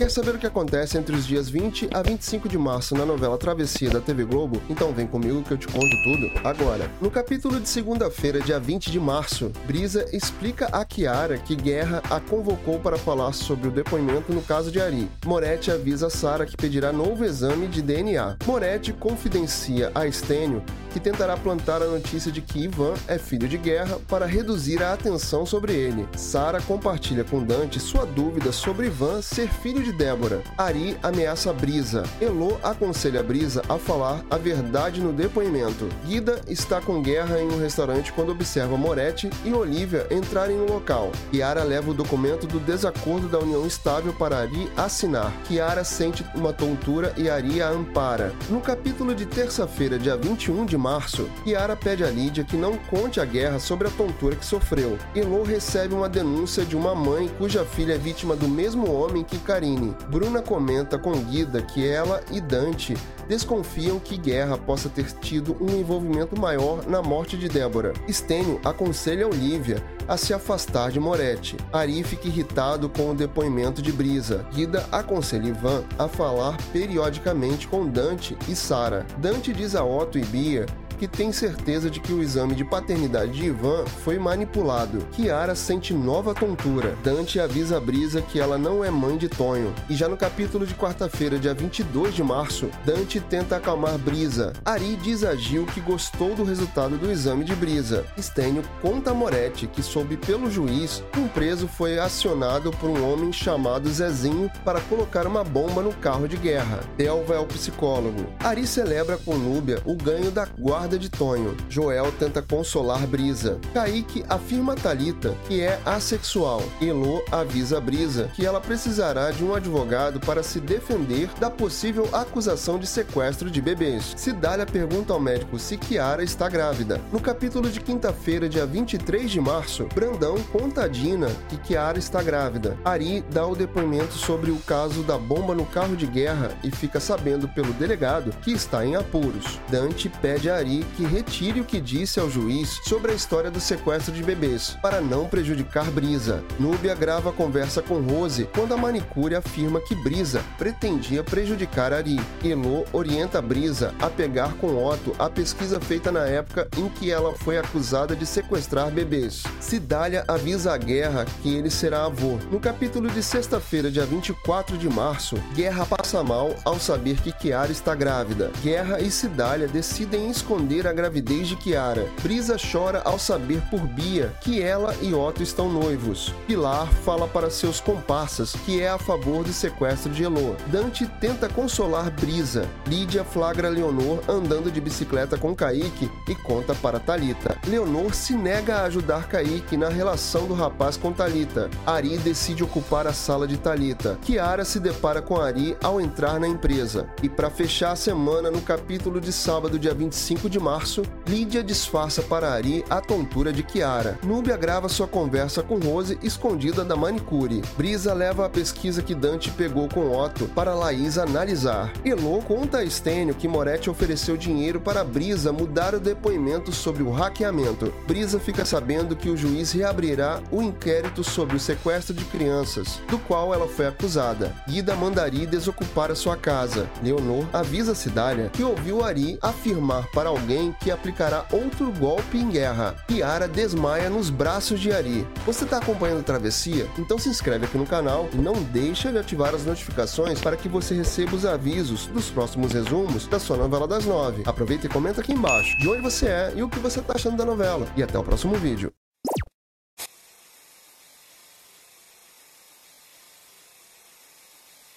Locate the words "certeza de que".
81.32-82.12